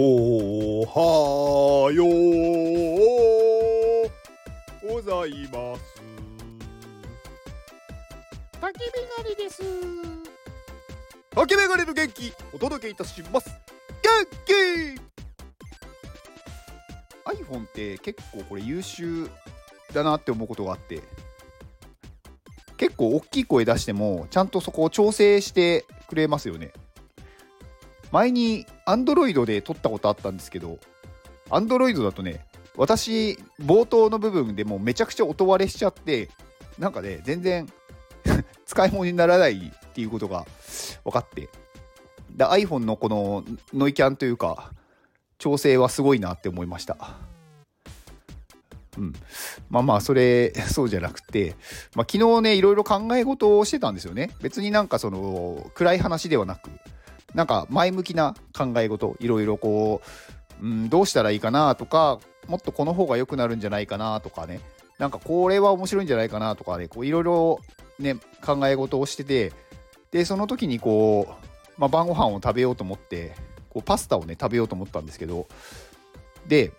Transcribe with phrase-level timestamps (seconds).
[0.00, 2.08] おはよう
[4.94, 6.00] ございます。
[8.60, 9.60] 焚き火狩りです。
[11.34, 13.50] 竹メガネの元気お届けいたします。
[14.00, 14.52] 元気
[17.42, 19.28] iPhone って結構これ優秀
[19.92, 21.02] だなって思うことがあって
[22.76, 26.70] 結構大きい声出してもちゃんとそこを調整してくれますよね
[28.12, 30.78] 前に Android で撮ったことあったんですけど
[31.50, 36.30] Android だとね私冒頭の部分でもうめちゃくちゃ音割れしちゃって
[36.78, 37.68] なんかね全然
[38.66, 40.46] 使い物にならないっていうことが
[41.04, 41.48] 分かって。
[42.30, 44.70] で iPhone のこのノイキャンというか
[45.38, 46.96] 調整はすごいなって思いました。
[48.96, 49.12] うん。
[49.70, 51.56] まあまあそれそうじゃなくて、
[51.94, 54.30] まあ、昨日ねいろいろ考え事をしてたんですよね。
[54.40, 56.70] 別になんかその暗い話ではなく
[57.34, 60.00] なんか前向きな考え事いろいろこ
[60.60, 64.60] う、うん、どうしたらいいかなとかもっとこの方が良くなるんじゃないかなとかね。
[64.98, 66.88] なんかこれは面白いんじゃないかなとかね。
[66.88, 67.60] こういろいろ
[67.98, 69.52] ね考え事をしてて
[70.10, 73.34] でその時にこう、まあ、晩ご飯を食べようと思って
[73.68, 75.46] こうパスタをね食べようと思ったんですけど
[76.46, 76.72] で、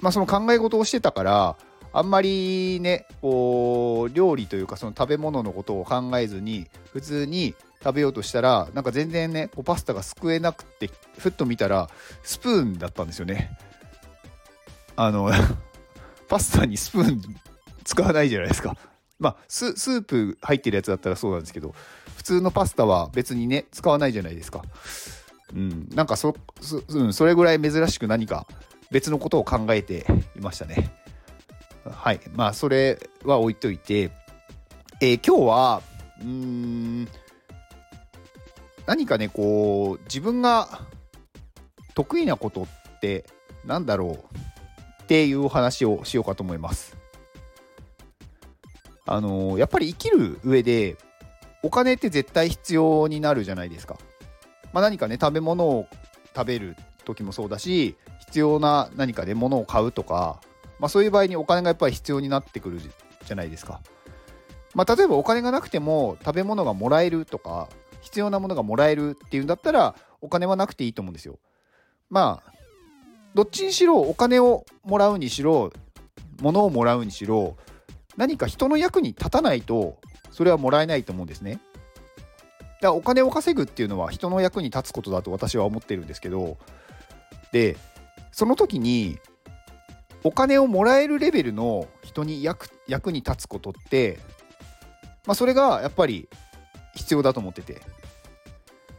[0.00, 1.56] まあ、その考え事をしてたから
[1.92, 11.90] あんまりねこう料理というかその食べ物のことを考えずに普通に食べようとしたらなんか全然ねこうパスタがすくえなくてふっと見たら
[12.22, 13.58] スプーンだったんですよね。
[14.94, 15.30] あの
[16.28, 17.22] パスタにスプーン
[17.84, 18.76] 使わないじゃないですか。
[19.18, 21.74] まあスープ入ってるやつだったらそうなんですけど
[22.16, 24.62] 普通のパスタは別にね使わないじゃないですか。
[25.54, 28.46] うんなんかそそ,、うん、それぐらい珍しく何か
[28.90, 30.92] 別のことを考えていましたね。
[31.84, 34.12] はいまあそれは置いといて、
[35.00, 35.82] えー今日は
[36.20, 37.08] うーん
[38.86, 40.80] 何かねこう自分が
[41.94, 43.24] 得意なことって
[43.64, 46.96] なんだろうっていうお話をしようかと思います
[49.06, 50.96] あのやっぱり生きる上で
[51.62, 53.96] お金って絶対必要になるじゃないですか。
[54.72, 55.86] まあ、何かね食べ物を
[56.34, 60.40] 食べる時もそうだし必要な何かね物を買うとか、
[60.78, 63.80] まあ、そういう場合にお金がやっぱり必要になってくるじゃないですか。
[64.74, 67.68] まあ、例えばお金がなくても食べ物がもらえるとか
[68.02, 71.38] 必要なものがもらえるっていうんだったらお金はなくていいと思うんですよ。
[72.10, 72.52] まあ
[73.34, 75.72] どっちにしろお金をもらうにしろ
[76.40, 77.56] 物をもらうにしろ
[78.16, 79.98] 何か人の役に立たないと
[80.30, 81.60] それはもらえないと思うんですね。
[82.82, 86.58] だからお金を稼ぐっていうのは人の役に立つことだと私は思ってるんですけど
[87.52, 87.76] で
[88.32, 89.18] その時に
[90.24, 94.18] お金をもらえるレベルの人に役役に立つことって、
[95.26, 96.28] まあ、それがやっぱり
[96.94, 97.80] 必要だと思ってて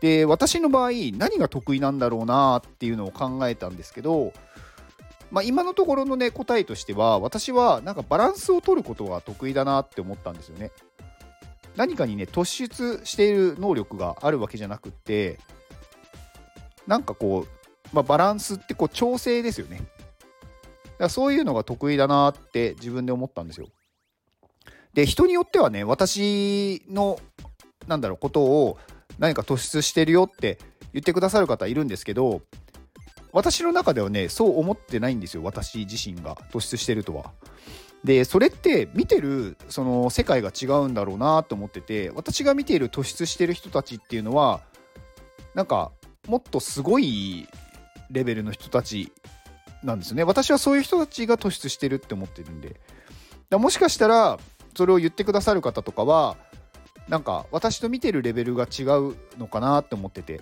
[0.00, 4.32] で私の場合何が得意なんだろうなっていうのを考えたんですけど
[5.30, 10.70] まあ、今のところのね答えとしては私はなんかバランスを取ることが得意だなって思ったんですよね。
[11.76, 15.38] 何かにね突出している能力があるわけじゃなくって
[16.86, 19.76] なんかこう、まあ、バランスってこう調整ですよね。
[19.76, 19.86] だか
[20.98, 23.68] らそういうのが得意だなって自分で思ったんですよ。
[24.94, 27.20] で人によってはね私の
[27.86, 28.78] なんだろうことを
[29.18, 30.58] 何か突出してるよって
[30.92, 32.42] 言ってくださる方いるんですけど
[33.32, 36.36] 私の中ではねそう思ってないんですよ私自身が。
[36.50, 37.32] 突出してるとは。
[38.04, 44.60] でそれって見てるその世界が違うんだろうなと思ってて私が見ている突出してる人たちっていうのは
[45.54, 45.90] なんか
[46.28, 47.48] もっとすごい
[48.10, 49.12] レベルの人たち
[49.82, 50.24] なんですよね。
[50.24, 52.80] 私はそういう人たちが突出してるって思ってるんで。
[53.50, 54.38] だもしかしたら
[54.76, 56.36] それを言ってくださる方とかは
[57.08, 60.40] なんか私と見てるレベルが違うのかなって思ってて。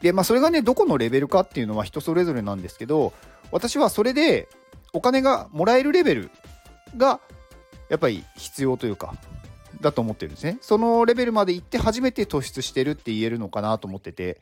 [0.00, 3.12] でまあそれがねどこのレベルかっていうのは人それぞれなんですけど
[3.52, 4.48] 私はそれで
[4.92, 6.30] お金がもらえるレベル
[6.96, 7.20] が
[7.88, 9.14] やっぱり必要というか
[9.80, 10.58] だと思ってるんですね。
[10.60, 14.40] そのレベルまで行って初めて突出してるって言えるのかなと思ってて。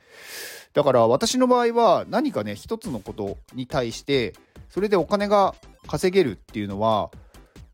[0.72, 4.34] だから私の場合は何かね一つのことに対して
[4.68, 5.54] それでお金が
[5.88, 7.10] 稼げるっていうのは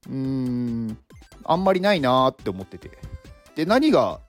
[0.08, 0.98] うーん
[1.44, 2.95] あんまりないなって思ってて。
[3.56, 4.20] で何が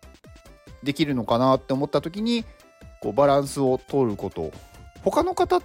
[0.83, 2.45] できるのかなって思った時に
[3.01, 4.51] こうバランスを取ること
[5.03, 5.61] 他の方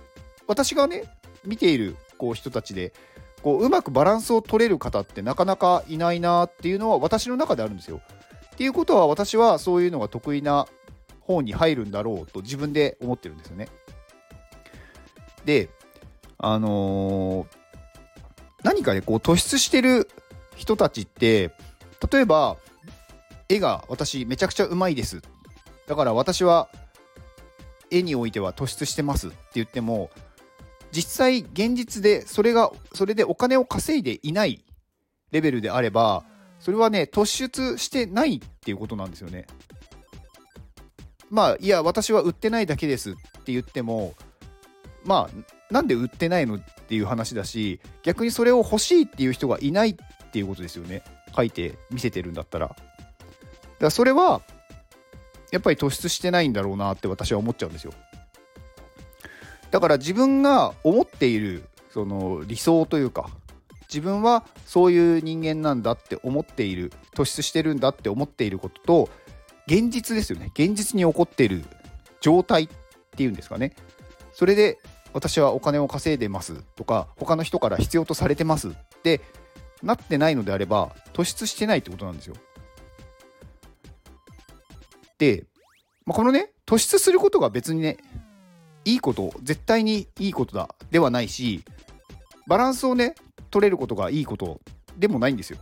[0.46, 1.04] 私がね
[1.44, 2.92] 見ているこう人たちで
[3.42, 8.00] こううまくバランスを取れる方ってなかなかいないなっていうのは私の中であるんですよ。
[8.54, 10.66] っていうことは私はそういうのが得意な
[11.20, 13.68] 方に入るんだろうと自分で思ってるんですよね。
[15.44, 15.70] で
[16.38, 17.62] あのー
[18.62, 20.08] 何かねこう突出してる
[20.54, 21.50] 人たちって
[22.12, 22.56] 例えば
[23.52, 25.20] 絵が私めちゃくちゃうまいです
[25.86, 26.68] だから私は
[27.90, 30.10] 絵においては突出してますって言っても
[30.92, 34.64] 実際現実でそれがそれでお金を稼いでいない
[35.30, 36.24] レベルであれば
[36.60, 39.46] それはね突出してないっていうことなんですよね。
[41.28, 43.14] まあいや私は売ってないだけですっ
[43.44, 44.14] て言っても
[45.04, 49.96] まあなんで売ってないのっていう話だし逆にそれを欲しいっていう人がいないっ
[50.30, 51.02] ていうことですよね
[51.34, 52.76] 書いて見せてるんだったら。
[53.82, 54.42] だからそれは
[55.50, 57.92] やっぱり突出してないんだろうなって私は思っちゃうんですよ。
[59.72, 63.28] だから自分が思っているその理想というか
[63.88, 69.10] 自分はそういう人間なんだって思っている突出してるんだって思っていることと
[69.66, 70.52] 現実ですよね。
[70.54, 71.64] 現実に起こっている
[72.20, 72.68] 状態っ
[73.16, 73.74] ていうんですかね。
[74.32, 74.78] それで
[75.12, 79.20] 私はお金を稼いでますとか他の人から必要とされてますって
[79.82, 82.36] なってないのであれば突出してないってことなんですよ、
[86.04, 87.98] まあ、このね突出することが別にね
[88.84, 91.62] いいこと絶対にいいことだではないし
[92.46, 93.14] バランスをね
[93.50, 94.60] 取れることがいいこと
[94.96, 95.58] でもないんですよ。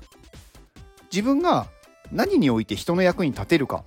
[1.12, 1.66] 自分が
[2.12, 3.84] 何において人の役に立てるか。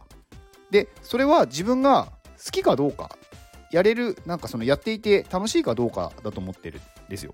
[0.69, 2.09] でそれは自分が
[2.43, 3.17] 好きかどうか。
[3.71, 7.33] やれるなんかそのやっていて楽しいかどうかだと思ってるんですよ。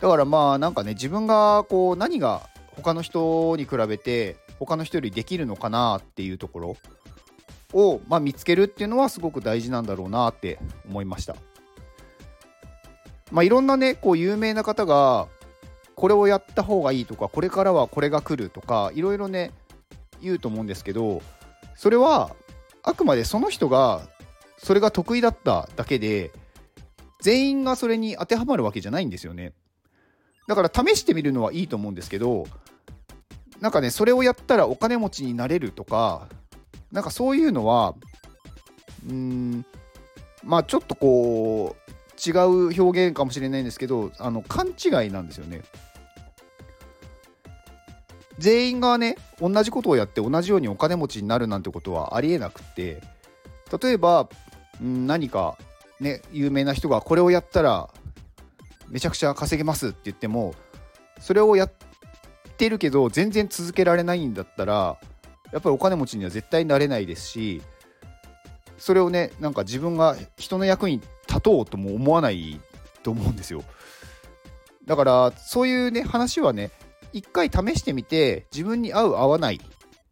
[0.00, 6.76] だからまあなんかね自分がこう何が他の人に比べて他の人よりできるのかなっていうところ
[7.72, 10.58] を、まあ、見つけるっていうのはすごく大事なんだろうなって
[10.88, 11.36] 思いました。
[13.30, 15.28] まあ、いろんなねこう有名な方が
[15.94, 19.52] これをやった方がいいとかこれからはこれが来るとかいろいろね
[20.22, 21.20] 言うと思うんですけど
[21.74, 22.34] それは
[22.82, 24.00] あくまでその人が
[24.56, 26.32] それが得意だっただけで
[27.20, 29.52] 全員がそれに当てはまるわけじゃないんですよね
[30.46, 32.46] だから試してみるのはいいと思うんですけど
[33.60, 36.28] なんかねそれをやったらお金持ちになれるとか
[36.92, 37.94] なんかそういうのは
[39.08, 39.64] うん
[40.44, 45.62] まあちょっとこう違う表現かもしれないんですけどあの勘違いなんですよね。
[48.38, 53.02] 全員がね同じことをやって同じようにお金持ちになるなんてことはありえなくって
[53.82, 54.28] 例えば
[54.80, 55.58] ん何か
[55.98, 57.90] ね有名な人がこれをやったら
[58.88, 60.54] めちゃくちゃ稼げますって言っても
[61.18, 61.72] それをやっ
[62.58, 64.98] てるけど全然続けられないんだったら
[65.52, 67.62] やっぱりお金持ちには絶対なれないですし
[68.76, 72.60] それをねなんか自分が人の役に立とうとも思わない
[73.02, 73.62] と思うんですよ。
[74.84, 76.70] だからそういうね話はね
[77.12, 79.60] 一回試してみて自分に合う合わない。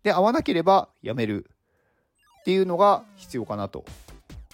[0.03, 1.47] で合わなければやめる。
[2.41, 3.85] っていうのが必要かなと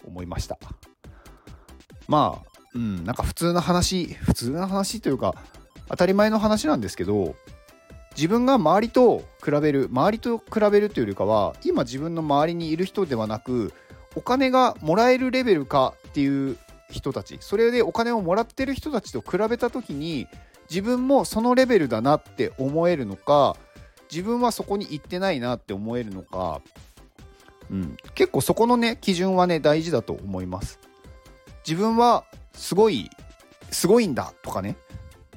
[0.06, 0.58] 思いました。
[2.08, 5.34] まあうんなんか普通の話普通の話というか
[5.88, 7.34] 当たり前の話なんですけど
[8.16, 13.72] 自分が周りと比べる周りと比べるというよりかは今自分の周りにいる人ではなく
[14.14, 16.58] お金がもらえるレベルかっていう
[16.90, 17.38] 人たち。
[17.40, 20.28] それでお金をもらってる人たちと比べた時に
[20.68, 23.56] 自分もそのレベルだなって思えるのか
[24.10, 26.60] 自分はそこに行ってないなって思えるのか、
[27.70, 30.78] うん、結構そこのね基準はね大事だと思います。
[31.66, 33.08] 自分はすごい
[33.70, 34.76] すごいんだとかね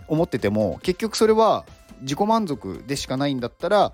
[0.08, 1.66] 思ってても結局それは
[2.06, 3.94] 自己満足でしかないんだったら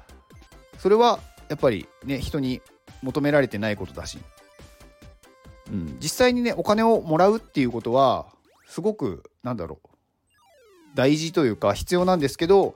[0.78, 1.20] それは
[1.50, 2.62] やっぱりね人に
[3.02, 4.20] 求められてないことだし
[5.72, 8.28] うん、実際にねお金をもらうっていうことは
[8.68, 9.88] すごくなんだろう
[10.94, 12.76] 大事というか必要なんですけど、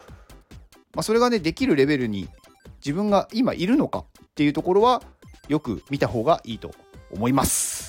[0.94, 2.30] まあ、それがねできるレベルに
[2.78, 4.04] 自分が今いるのかっ
[4.36, 5.04] ていうところは
[5.50, 6.72] よく見た方がいいと
[7.12, 7.85] 思います。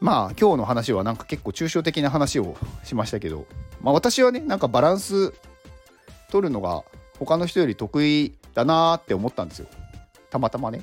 [0.00, 3.46] まあ今日の話はなんか結構抽象的な話をしましたけど、
[3.80, 5.32] まあ、私はねなんかバランス
[6.30, 6.82] 取るのが
[7.18, 9.68] 他の人より得意だなーって思ったんですよ
[10.30, 10.82] たまたまね。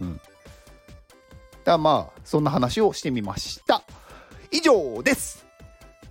[0.00, 0.20] うん。
[1.64, 3.82] だまあ、そんな話をしてみました。
[4.50, 5.46] 以上です。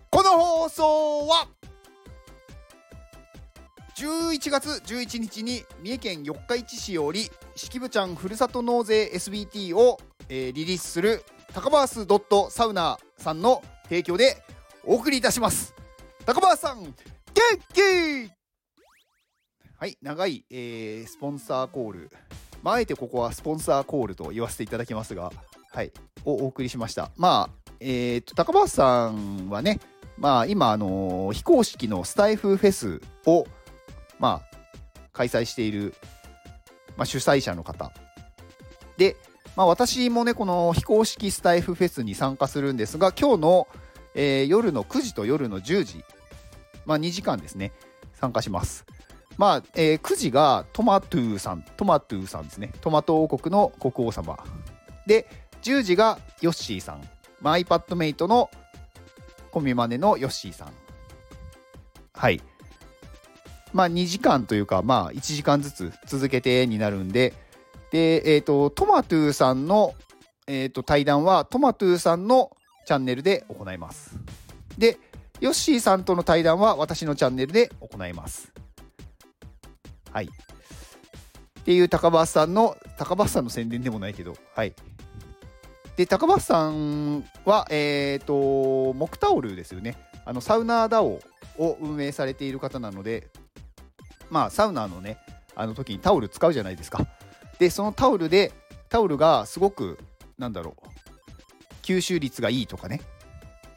[0.10, 1.48] この放送は、
[3.98, 9.98] 11月11日に三重県四日市市より式部ちゃんふるさと納税 SBT を、
[10.30, 14.38] えー、リリースする高バースドットサウナさんの提供で
[14.86, 15.74] お送りいたします。
[16.28, 16.94] 高バースさん、元
[17.74, 18.32] 気
[19.80, 22.12] はい、長い、えー、スポンサーコール
[22.62, 25.32] まあ、あえてここはスポンサーコールと言わせていただきますが、
[25.72, 25.92] はい、
[26.24, 27.10] をお送りしました。
[27.16, 29.80] まあ、えっ、と、高橋さんはね、
[30.20, 33.48] まあ、今、あのー、非公式のスタイフフェスを、
[34.20, 34.58] まあ、
[35.14, 35.94] 開催している、
[36.96, 37.92] まあ、主催者の方。
[38.98, 39.16] で、
[39.56, 43.68] まあ、私もね、この非公式スタイフフェスに参加するんですが、今日の、
[44.14, 46.04] えー、夜の9時と夜の10時、
[46.86, 47.72] まあ、2時間ですね、
[48.14, 48.86] 参加します。
[49.38, 52.72] まあ、えー9時がトマトゥーさん、トマトゥーさんですね。
[52.82, 54.38] トマト王国の国王様。
[55.06, 55.28] で、
[55.62, 57.08] 10時がヨッシーさん。
[57.40, 58.50] まあ、iPadMate の
[59.52, 60.74] コミマネのヨッシーさん。
[62.14, 62.42] はい。
[63.78, 67.36] まあ、2時間というか、まあ、1時間ずつ続けてになるんで、
[67.92, 69.94] で、えっ、と、トマトゥーさんの、
[70.48, 72.50] えー、と対談は、トマトゥーさんの
[72.88, 74.18] チャンネルで行います。
[74.80, 74.98] で、
[75.42, 78.52] ヨッシーさんとの対談は私のチャンネルで行います。
[80.12, 80.26] はい。
[80.26, 84.74] っていう高橋さんの、高橋さんの宣伝でもないけど、はい。
[85.98, 89.98] で、高橋さんは、えっ、と、木タオルですよね。
[90.26, 91.20] あの、サウナーダオ
[91.60, 93.28] を運営されている方なので、
[94.30, 95.18] まあ、サウナのね、
[95.56, 97.08] あの時にタオル使うじゃないですか。
[97.60, 98.52] で、そのタオルで、
[98.90, 100.00] タオルがすごく、
[100.38, 100.88] なんだろう、
[101.82, 103.02] 吸収率がいいとかね、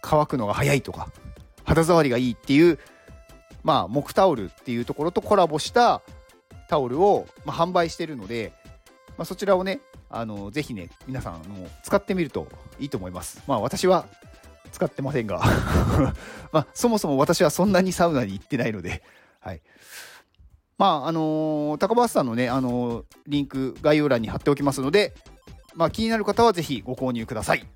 [0.03, 1.09] 乾くのが早いとか、
[1.65, 2.79] 肌触りがいいっていう、
[3.63, 6.03] まあ、木タオルっていうところとコラボした
[6.69, 8.53] タオルを、まあ、販売してるので、
[9.17, 13.43] まあ、そちらをね、あのぜひね、皆さんあの使ってみるといいと思います。
[13.47, 14.07] まあ、私は
[14.73, 15.43] 使ってませんが、
[16.53, 19.03] まあ、そもそも私はそんなにサウナに行ってないので、
[19.41, 19.61] はい。
[20.81, 25.13] まあ、あのー高橋さんのね、あのーリンク概要欄に貼っておきますので、
[25.75, 27.67] まあ、気になる方はぜひご購入ください。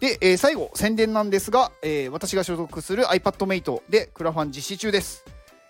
[0.00, 5.24] で、えー最後、宣伝なんですが、えー私が所属する iPadMate でクラファン実施中です。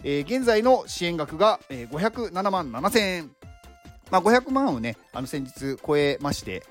[0.05, 3.31] えー現在の支援額が、えー507万7000円。
[4.11, 6.63] まあ、500万をね、あの先日超えまして、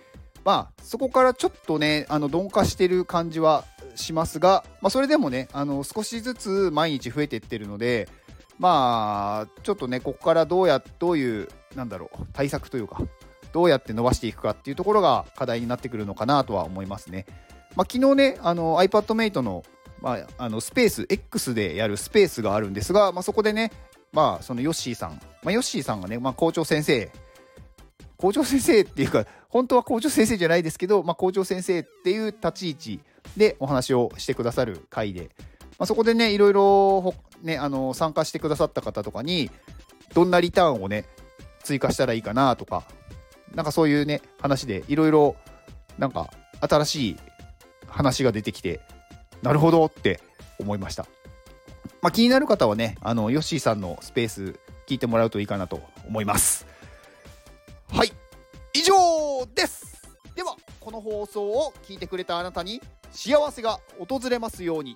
[0.43, 8.09] まあ、そこからちょっとね、あの鈍化してる感じはしますが、まあ、それでもね、あの少しずつ毎日増えていってるので、
[8.61, 13.01] まあ、ちょっとね、ここからどうや、どういう、なんだろう、対策というか、
[13.51, 17.25] どうやって伸ばしていくかっていうところが課題になってくるのかなとは思いますね。
[17.75, 19.63] まあ、昨日ね、あの iPadMate の,、
[19.99, 23.71] まあ、あのスペース、X でやるスペースがあるんですが、まあ、そこでね、
[24.13, 27.11] まあ、そのヨッシーさん、まあ、ヨッシーさんがね、まあ、校長先生、
[28.17, 32.99] 校長先生っていうか、本当は校長先生じゃないですけど、まあ、校長先生っていう立ち位置
[33.35, 35.31] でお話をしてくださる回で、
[35.81, 39.49] まあ、そこでね、いろいろ、ね、あの参加してくださった方とかに、
[40.13, 41.05] どんなリターンをね、
[41.63, 42.83] 追加したらいいかなとか、
[43.55, 45.35] なんかそういうね、話でいろいろ、
[45.97, 47.17] なんか新しい
[47.87, 48.79] 話が出てきて、
[49.41, 50.19] なるほどって
[50.59, 51.07] 思いました。
[52.03, 56.67] まあ、気になる方はね、あの、ヨッシーさんのスペース聞いてもらうといいかなと思います。
[57.91, 58.11] はい、
[58.75, 58.93] 以上
[59.55, 64.95] ですでは、この放送を聞いてくれたあなたに幸せが訪れますように。